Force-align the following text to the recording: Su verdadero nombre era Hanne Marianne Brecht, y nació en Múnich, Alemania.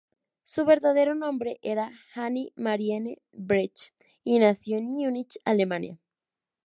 Su 0.45 0.65
verdadero 0.65 1.13
nombre 1.13 1.59
era 1.61 1.91
Hanne 2.15 2.53
Marianne 2.55 3.19
Brecht, 3.33 3.93
y 4.23 4.39
nació 4.39 4.77
en 4.79 4.85
Múnich, 4.85 5.37
Alemania. 5.45 5.99